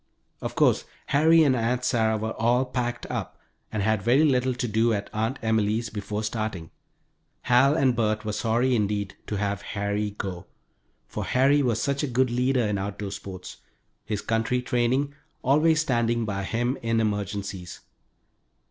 [0.41, 3.37] Of course Harry and Aunt Sarah were all "packed up"
[3.71, 6.71] and had very little to do at Aunt Emily's before starting.
[7.43, 10.47] Hal and Bert were sorry, indeed, to have Harry go,
[11.05, 13.57] for Harry was such a good leader in outdoor sports,
[14.03, 17.81] his country training always standing by him in emergencies.